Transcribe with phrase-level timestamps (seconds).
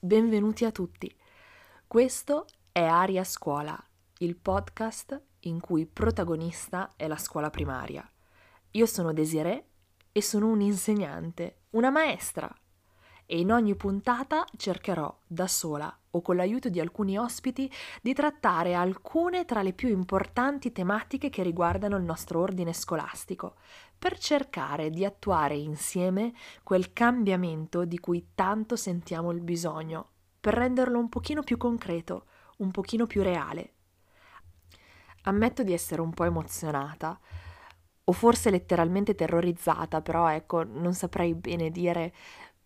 [0.00, 1.14] benvenuti a tutti.
[1.86, 3.78] Questo è Aria Scuola,
[4.18, 8.08] il podcast in cui protagonista è la scuola primaria.
[8.72, 9.64] Io sono Desiree
[10.10, 12.50] e sono un insegnante, una maestra.
[13.32, 17.70] E in ogni puntata cercherò da sola o con l'aiuto di alcuni ospiti
[18.02, 23.54] di trattare alcune tra le più importanti tematiche che riguardano il nostro ordine scolastico,
[23.96, 26.32] per cercare di attuare insieme
[26.64, 30.08] quel cambiamento di cui tanto sentiamo il bisogno,
[30.40, 33.74] per renderlo un pochino più concreto, un pochino più reale.
[35.22, 37.16] Ammetto di essere un po' emozionata,
[38.02, 42.12] o forse letteralmente terrorizzata, però ecco, non saprei bene dire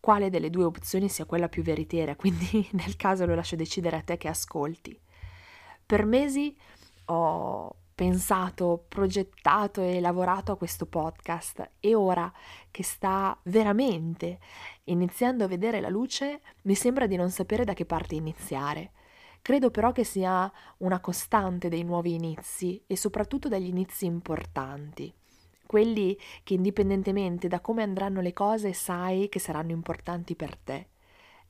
[0.04, 4.02] quale delle due opzioni sia quella più veritiera, quindi nel caso lo lascio decidere a
[4.02, 5.00] te che ascolti.
[5.86, 6.54] Per mesi
[7.06, 12.30] ho pensato, progettato e lavorato a questo podcast e ora
[12.70, 14.40] che sta veramente
[14.84, 18.90] iniziando a vedere la luce, mi sembra di non sapere da che parte iniziare.
[19.40, 25.10] Credo però che sia una costante dei nuovi inizi e soprattutto degli inizi importanti,
[25.66, 30.88] quelli che indipendentemente da come andranno le cose sai che saranno importanti per te.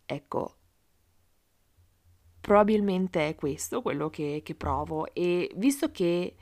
[0.07, 0.57] Ecco,
[2.41, 6.37] probabilmente è questo quello che, che provo e visto che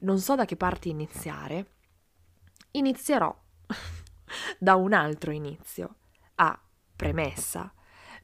[0.00, 1.72] non so da che parte iniziare,
[2.72, 3.34] inizierò
[4.58, 5.96] da un altro inizio.
[6.36, 6.60] A
[6.94, 7.72] premessa.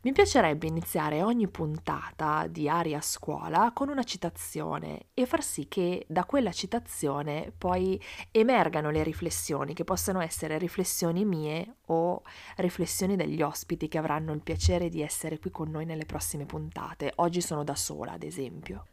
[0.04, 6.04] Mi piacerebbe iniziare ogni puntata di Aria Scuola con una citazione e far sì che
[6.06, 7.98] da quella citazione poi
[8.30, 12.20] emergano le riflessioni, che possano essere riflessioni mie o
[12.56, 17.10] riflessioni degli ospiti che avranno il piacere di essere qui con noi nelle prossime puntate.
[17.16, 18.84] Oggi sono da sola, ad esempio.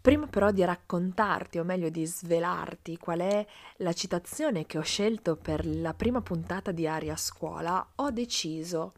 [0.00, 5.36] Prima però di raccontarti, o meglio di svelarti, qual è la citazione che ho scelto
[5.36, 8.94] per la prima puntata di Aria Scuola, ho deciso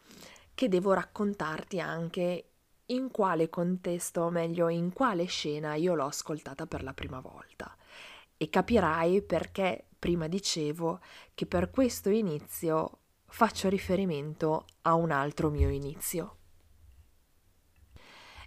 [0.54, 2.48] che devo raccontarti anche
[2.86, 7.74] in quale contesto, o meglio in quale scena io l'ho ascoltata per la prima volta.
[8.36, 11.00] E capirai perché prima dicevo
[11.34, 16.36] che per questo inizio faccio riferimento a un altro mio inizio.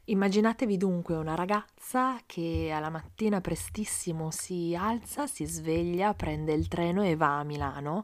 [0.09, 7.03] Immaginatevi dunque una ragazza che alla mattina prestissimo si alza, si sveglia, prende il treno
[7.03, 8.03] e va a Milano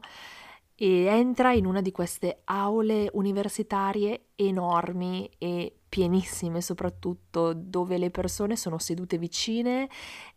[0.76, 8.56] e entra in una di queste aule universitarie enormi e pienissime soprattutto dove le persone
[8.56, 9.88] sono sedute vicine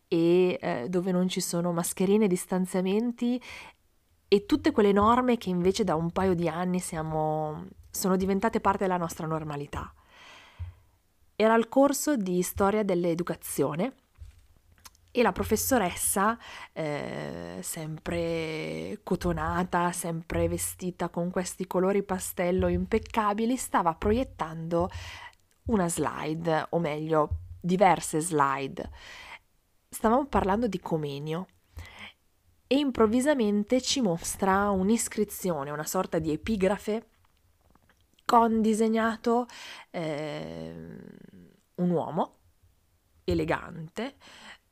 [0.07, 3.41] e eh, dove non ci sono mascherine, distanziamenti
[4.27, 8.83] e tutte quelle norme che invece da un paio di anni siamo, sono diventate parte
[8.83, 9.91] della nostra normalità.
[11.35, 13.93] Era il corso di storia dell'educazione
[15.19, 16.37] e la professoressa,
[16.73, 24.87] eh, sempre cotonata, sempre vestita con questi colori pastello impeccabili, stava proiettando
[25.65, 28.91] una slide, o meglio, diverse slide.
[29.89, 31.47] Stavamo parlando di Comenio
[32.67, 37.07] e improvvisamente ci mostra un'iscrizione, una sorta di epigrafe
[38.23, 39.47] con disegnato
[39.89, 40.75] eh,
[41.73, 42.35] un uomo
[43.23, 44.15] elegante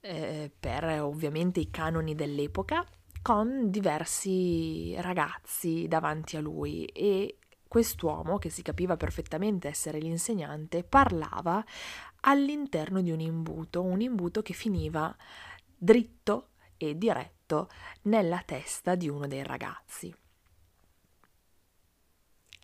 [0.05, 2.85] eh, per ovviamente i canoni dell'epoca,
[3.21, 6.85] con diversi ragazzi davanti a lui.
[6.85, 11.63] E quest'uomo, che si capiva perfettamente essere l'insegnante, parlava
[12.21, 15.15] all'interno di un imbuto, un imbuto che finiva
[15.75, 17.69] dritto e diretto
[18.03, 20.13] nella testa di uno dei ragazzi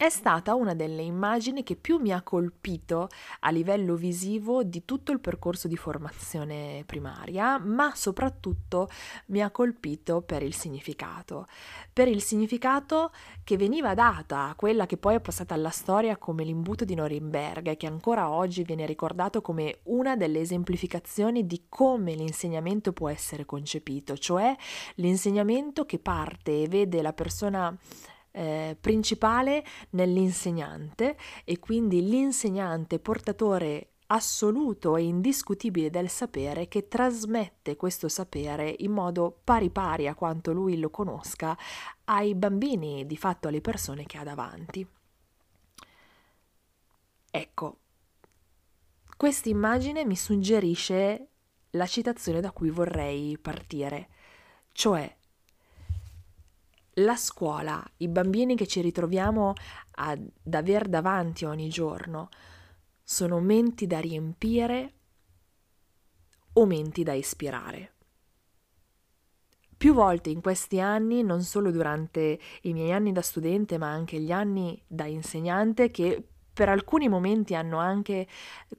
[0.01, 3.07] è stata una delle immagini che più mi ha colpito
[3.41, 8.89] a livello visivo di tutto il percorso di formazione primaria, ma soprattutto
[9.27, 11.45] mi ha colpito per il significato,
[11.93, 13.11] per il significato
[13.43, 17.69] che veniva data a quella che poi è passata alla storia come l'imbuto di Norimberga
[17.69, 23.45] e che ancora oggi viene ricordato come una delle esemplificazioni di come l'insegnamento può essere
[23.45, 24.55] concepito, cioè
[24.95, 27.77] l'insegnamento che parte e vede la persona
[28.31, 38.09] eh, principale nell'insegnante e quindi l'insegnante portatore assoluto e indiscutibile del sapere che trasmette questo
[38.09, 41.57] sapere in modo pari pari a quanto lui lo conosca
[42.05, 44.85] ai bambini, di fatto alle persone che ha davanti.
[47.33, 47.77] Ecco,
[49.15, 51.27] questa immagine mi suggerisce
[51.71, 54.09] la citazione da cui vorrei partire,
[54.73, 55.15] cioè
[56.95, 59.53] la scuola, i bambini che ci ritroviamo
[59.95, 62.29] ad aver davanti ogni giorno,
[63.03, 64.93] sono menti da riempire
[66.53, 67.93] o menti da ispirare.
[69.77, 74.19] Più volte in questi anni, non solo durante i miei anni da studente, ma anche
[74.19, 76.23] gli anni da insegnante, che
[76.53, 78.27] per alcuni momenti hanno anche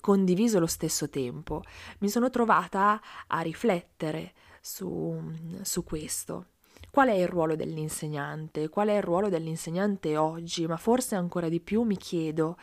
[0.00, 1.62] condiviso lo stesso tempo.
[1.99, 5.20] Mi sono trovata a riflettere su,
[5.62, 6.47] su questo.
[6.90, 8.69] Qual è il ruolo dell'insegnante?
[8.69, 10.67] Qual è il ruolo dell'insegnante oggi?
[10.67, 12.56] Ma forse ancora di più mi chiedo,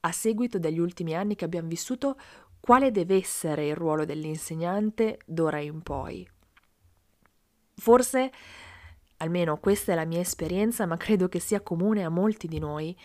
[0.00, 2.16] a seguito degli ultimi anni che abbiamo vissuto,
[2.60, 6.26] quale deve essere il ruolo dell'insegnante d'ora in poi?
[7.74, 8.32] Forse,
[9.18, 12.96] almeno questa è la mia esperienza, ma credo che sia comune a molti di noi,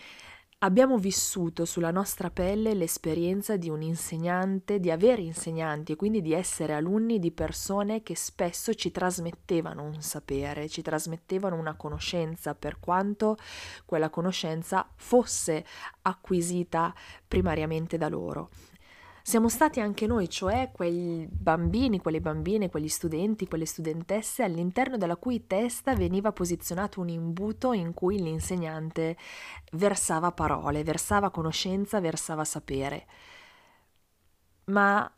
[0.64, 6.32] Abbiamo vissuto sulla nostra pelle l'esperienza di un insegnante, di avere insegnanti e quindi di
[6.32, 12.78] essere alunni di persone che spesso ci trasmettevano un sapere, ci trasmettevano una conoscenza, per
[12.78, 13.36] quanto
[13.84, 15.64] quella conoscenza fosse
[16.02, 16.94] acquisita
[17.26, 18.50] primariamente da loro.
[19.24, 25.14] Siamo stati anche noi, cioè quei bambini, quelle bambine, quegli studenti, quelle studentesse all'interno della
[25.14, 29.16] cui testa veniva posizionato un imbuto in cui l'insegnante
[29.72, 33.06] versava parole, versava conoscenza, versava sapere.
[34.64, 35.08] Ma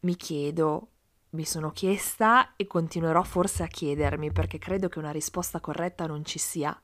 [0.00, 0.88] mi chiedo,
[1.30, 6.24] mi sono chiesta e continuerò forse a chiedermi perché credo che una risposta corretta non
[6.24, 6.80] ci sia.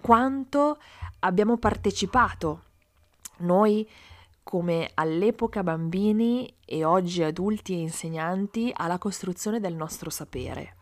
[0.00, 0.80] Quanto
[1.20, 2.62] abbiamo partecipato
[3.38, 3.88] noi
[4.48, 10.76] come all'epoca bambini e oggi adulti e insegnanti alla costruzione del nostro sapere.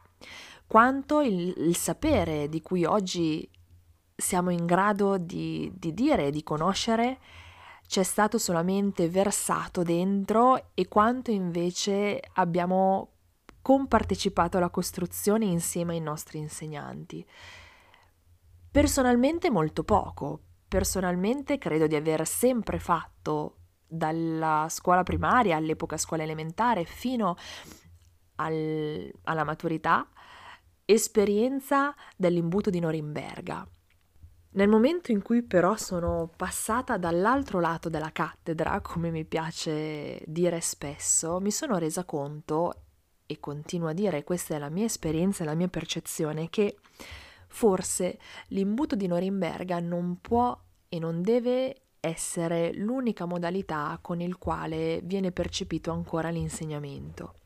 [0.69, 3.51] Quanto il, il sapere di cui oggi
[4.15, 7.19] siamo in grado di, di dire e di conoscere
[7.89, 13.15] c'è stato solamente versato dentro e quanto invece abbiamo
[13.63, 17.27] compartecipato alla costruzione insieme ai nostri insegnanti.
[18.71, 26.85] Personalmente molto poco, Personalmente credo di aver sempre fatto dalla scuola primaria all'epoca scuola elementare
[26.85, 27.37] fino
[28.37, 30.09] al, alla maturità
[30.85, 33.67] esperienza dell'imbuto di Norimberga.
[34.51, 40.61] Nel momento in cui però sono passata dall'altro lato della cattedra, come mi piace dire
[40.61, 42.87] spesso, mi sono resa conto,
[43.27, 46.79] e continuo a dire, questa è la mia esperienza e la mia percezione, che
[47.57, 48.19] forse
[48.49, 50.55] l'imbuto di Norimberga non può
[50.91, 57.37] e non deve essere l'unica modalità con il quale viene percepito ancora l'insegnamento.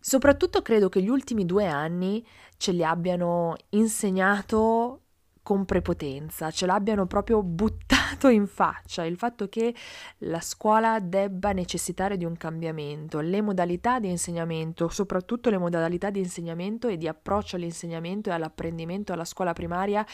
[0.00, 2.26] Soprattutto credo che gli ultimi due anni
[2.56, 5.02] ce li abbiano insegnato
[5.48, 9.74] con prepotenza, ce l'abbiano proprio buttato in faccia, il fatto che
[10.18, 16.18] la scuola debba necessitare di un cambiamento, le modalità di insegnamento, soprattutto le modalità di
[16.18, 20.04] insegnamento e di approccio all'insegnamento e all'apprendimento alla scuola primaria,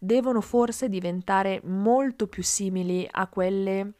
[0.00, 3.92] devono forse diventare molto più simili a quelle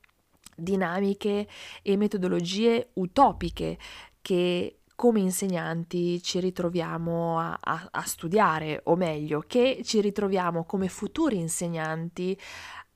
[0.56, 1.46] dinamiche
[1.82, 3.78] e metodologie utopiche
[4.20, 10.88] che come insegnanti ci ritroviamo a, a, a, studiare, o meglio, che ci ritroviamo come
[10.88, 12.38] futuri insegnanti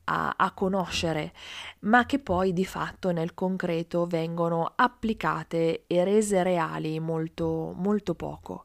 [0.05, 1.33] a, a conoscere,
[1.81, 8.65] ma che poi di fatto nel concreto vengono applicate e rese reali molto, molto poco.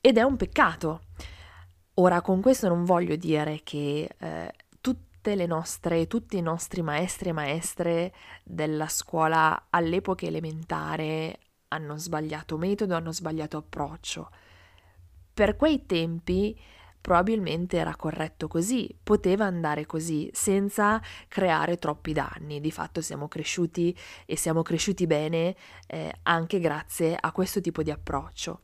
[0.00, 1.02] Ed è un peccato.
[1.96, 7.28] Ora, con questo non voglio dire che eh, tutte le nostre, tutti i nostri maestri
[7.28, 11.38] e maestre della scuola all'epoca elementare
[11.72, 14.30] hanno sbagliato metodo, hanno sbagliato approccio.
[15.32, 16.58] Per quei tempi
[17.00, 22.60] probabilmente era corretto così, poteva andare così, senza creare troppi danni.
[22.60, 27.90] Di fatto siamo cresciuti e siamo cresciuti bene eh, anche grazie a questo tipo di
[27.90, 28.60] approccio.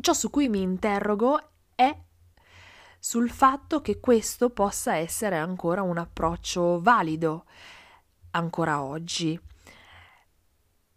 [0.00, 1.38] Ciò su cui mi interrogo
[1.76, 1.96] è
[2.98, 7.44] sul fatto che questo possa essere ancora un approccio valido
[8.30, 9.38] ancora oggi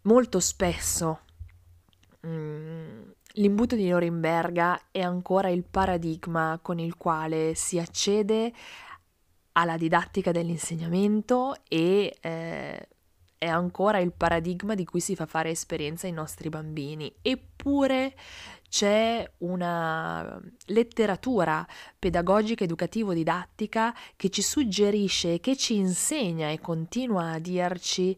[0.06, 1.20] molto spesso
[2.26, 3.02] mm,
[3.34, 8.52] l'imbuto di Norimberga è ancora il paradigma con il quale si accede
[9.52, 12.88] alla didattica dell'insegnamento e eh,
[13.38, 17.12] è ancora il paradigma di cui si fa fare esperienza ai nostri bambini.
[17.22, 18.14] Eppure
[18.68, 21.66] c'è una letteratura
[21.98, 28.16] pedagogica, educativo-didattica che ci suggerisce, che ci insegna e continua a dirci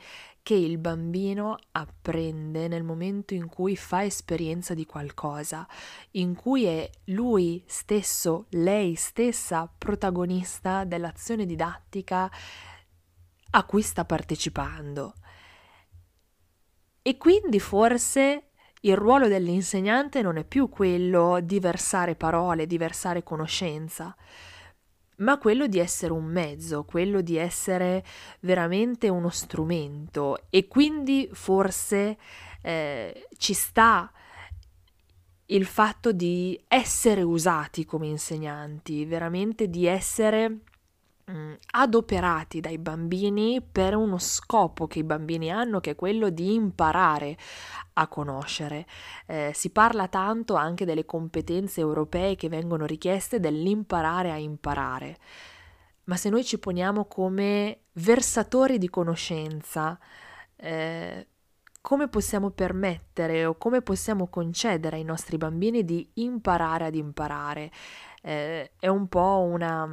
[0.49, 5.69] che il bambino apprende nel momento in cui fa esperienza di qualcosa,
[6.12, 12.33] in cui è lui stesso, lei stessa protagonista dell'azione didattica
[13.50, 15.17] a cui sta partecipando.
[17.02, 23.23] E quindi forse il ruolo dell'insegnante non è più quello di versare parole, di versare
[23.23, 24.17] conoscenza,
[25.18, 28.04] ma quello di essere un mezzo, quello di essere
[28.40, 30.46] veramente uno strumento.
[30.50, 32.16] E quindi forse
[32.62, 34.10] eh, ci sta
[35.46, 40.60] il fatto di essere usati come insegnanti, veramente di essere
[41.73, 47.37] adoperati dai bambini per uno scopo che i bambini hanno, che è quello di imparare
[47.94, 48.87] a conoscere.
[49.26, 55.18] Eh, si parla tanto anche delle competenze europee che vengono richieste dell'imparare a imparare.
[56.04, 59.99] Ma se noi ci poniamo come versatori di conoscenza,
[60.56, 61.26] eh,
[61.80, 67.70] come possiamo permettere o come possiamo concedere ai nostri bambini di imparare ad imparare?
[68.23, 69.87] Eh, è un po' una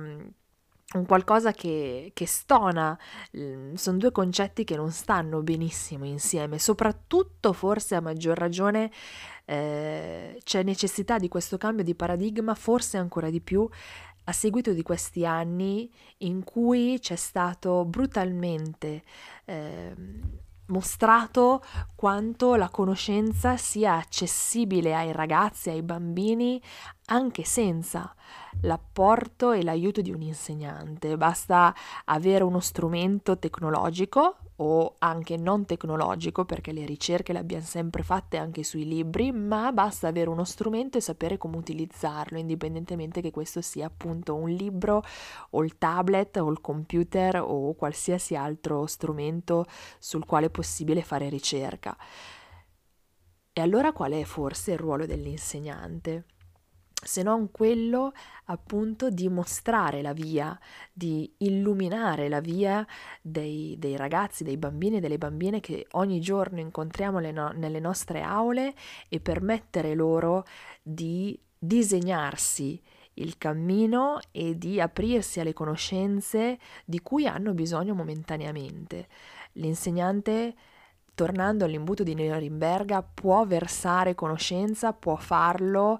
[0.98, 2.98] un qualcosa che, che stona,
[3.74, 8.92] sono due concetti che non stanno benissimo insieme, soprattutto forse a maggior ragione
[9.46, 13.68] eh, c'è necessità di questo cambio di paradigma, forse ancora di più
[14.28, 19.04] a seguito di questi anni in cui c'è stato brutalmente
[19.46, 19.94] eh,
[20.68, 26.60] mostrato quanto la conoscenza sia accessibile ai ragazzi, ai bambini,
[27.08, 28.14] anche senza
[28.62, 31.18] l'apporto e l'aiuto di un insegnante.
[31.18, 31.74] Basta
[32.06, 38.38] avere uno strumento tecnologico o anche non tecnologico, perché le ricerche le abbiamo sempre fatte
[38.38, 43.62] anche sui libri, ma basta avere uno strumento e sapere come utilizzarlo, indipendentemente che questo
[43.62, 45.04] sia appunto un libro
[45.52, 49.66] o il tablet o il computer o qualsiasi altro strumento
[50.00, 51.98] sul quale è possibile fare ricerca.
[53.52, 56.26] E allora qual è forse il ruolo dell'insegnante?
[57.04, 58.14] Se non quello
[58.46, 60.58] appunto di mostrare la via,
[60.92, 62.86] di illuminare la via
[63.22, 68.22] dei, dei ragazzi, dei bambini e delle bambine che ogni giorno incontriamo no- nelle nostre
[68.22, 68.74] aule
[69.10, 70.46] e permettere loro
[70.82, 72.82] di disegnarsi
[73.18, 79.08] il cammino e di aprirsi alle conoscenze di cui hanno bisogno momentaneamente.
[79.54, 80.54] L'insegnante
[81.16, 86.00] tornando all'imbuto di Norimberga, può versare conoscenza, può farlo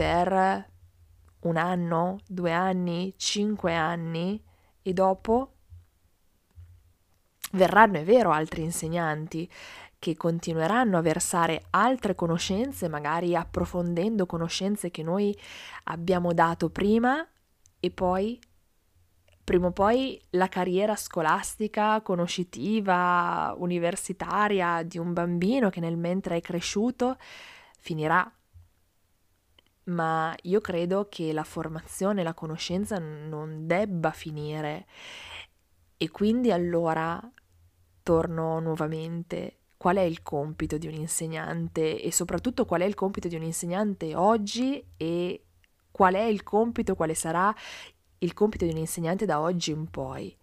[0.00, 0.66] per
[1.40, 4.42] un anno, due anni, cinque anni
[4.80, 5.56] e dopo
[7.52, 9.46] verranno, è vero, altri insegnanti
[9.98, 15.38] che continueranno a versare altre conoscenze, magari approfondendo conoscenze che noi
[15.84, 17.22] abbiamo dato prima
[17.78, 18.40] e poi
[19.44, 26.40] prima o poi la carriera scolastica, conoscitiva, universitaria di un bambino che nel mentre è
[26.40, 27.18] cresciuto
[27.80, 28.32] finirà
[29.84, 34.86] ma io credo che la formazione, la conoscenza non debba finire.
[35.96, 37.20] E quindi allora
[38.02, 42.02] torno nuovamente qual è il compito di un insegnante?
[42.02, 44.84] E soprattutto qual è il compito di un insegnante oggi?
[44.96, 45.44] E
[45.90, 47.54] qual è il compito, quale sarà
[48.18, 50.36] il compito di un insegnante da oggi in poi.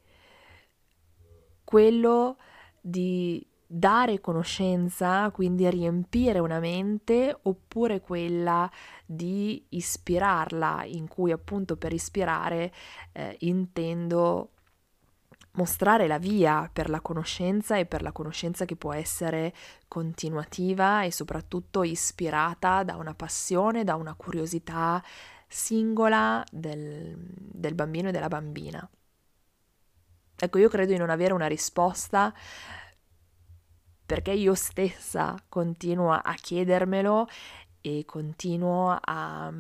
[1.64, 2.38] Quello
[2.82, 8.70] di dare conoscenza, quindi riempire una mente, oppure quella
[9.06, 12.74] di ispirarla, in cui appunto per ispirare
[13.12, 14.52] eh, intendo
[15.58, 19.54] mostrare la via per la conoscenza e per la conoscenza che può essere
[19.88, 25.04] continuativa e soprattutto ispirata da una passione, da una curiosità
[25.48, 28.88] singola del, del bambino e della bambina.
[30.40, 32.32] Ecco, io credo di non avere una risposta
[34.08, 37.28] perché io stessa continuo a chiedermelo
[37.82, 39.52] e continuo a,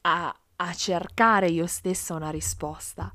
[0.00, 3.12] a, a cercare io stessa una risposta.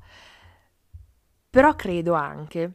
[1.50, 2.72] Però credo anche,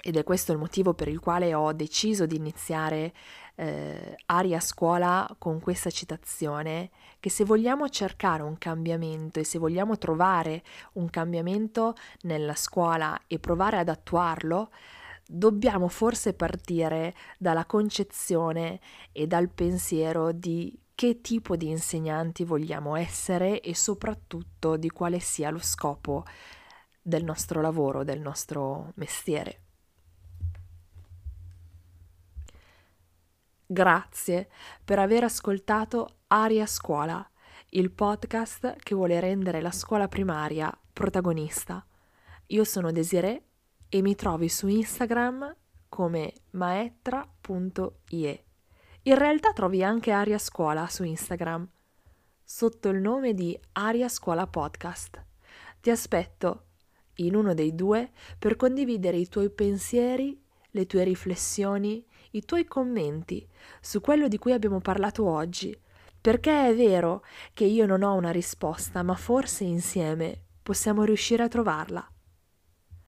[0.00, 3.12] ed è questo il motivo per il quale ho deciso di iniziare
[3.56, 9.98] eh, Aria Scuola con questa citazione, che se vogliamo cercare un cambiamento e se vogliamo
[9.98, 10.62] trovare
[10.94, 14.70] un cambiamento nella scuola e provare ad attuarlo,
[15.26, 18.80] dobbiamo forse partire dalla concezione
[19.12, 25.50] e dal pensiero di che tipo di insegnanti vogliamo essere e soprattutto di quale sia
[25.50, 26.24] lo scopo
[27.02, 29.60] del nostro lavoro, del nostro mestiere.
[33.66, 34.48] Grazie
[34.84, 37.28] per aver ascoltato Aria Scuola,
[37.70, 41.84] il podcast che vuole rendere la scuola primaria protagonista.
[42.48, 43.42] Io sono Desiree
[43.94, 45.54] e mi trovi su Instagram
[45.88, 48.44] come maetra.ie.
[49.02, 51.64] In realtà trovi anche Aria Scuola su Instagram
[52.42, 55.24] sotto il nome di Aria Scuola Podcast.
[55.80, 56.64] Ti aspetto
[57.18, 63.48] in uno dei due per condividere i tuoi pensieri, le tue riflessioni, i tuoi commenti
[63.80, 65.72] su quello di cui abbiamo parlato oggi,
[66.20, 71.48] perché è vero che io non ho una risposta, ma forse insieme possiamo riuscire a
[71.48, 72.08] trovarla.